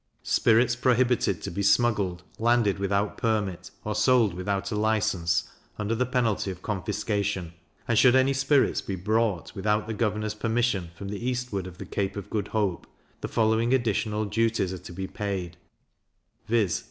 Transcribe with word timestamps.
Spirits 0.23 0.75
prohibited 0.75 1.43
to 1.43 1.51
be 1.51 1.61
smuggled, 1.61 2.23
landed 2.39 2.79
without 2.79 3.19
permit, 3.19 3.69
or 3.85 3.93
sold 3.93 4.33
without 4.33 4.71
a 4.71 4.75
license, 4.75 5.43
under 5.77 5.93
the 5.93 6.07
penalty 6.07 6.49
of 6.49 6.63
confiscation. 6.63 7.53
And 7.87 7.99
should 7.99 8.15
any 8.15 8.33
spirits 8.33 8.81
be 8.81 8.95
brought, 8.95 9.53
without 9.53 9.85
the 9.85 9.93
governor's 9.93 10.33
permission, 10.33 10.89
from 10.95 11.09
the 11.09 11.23
eastward 11.23 11.67
of 11.67 11.77
the 11.77 11.85
Cape 11.85 12.17
of 12.17 12.31
Good 12.31 12.47
Hope, 12.47 12.87
the 13.19 13.27
following 13.27 13.75
additional 13.75 14.25
duties 14.25 14.73
are 14.73 14.79
to 14.79 14.91
be 14.91 15.05
paid; 15.05 15.55
viz. 16.47 16.79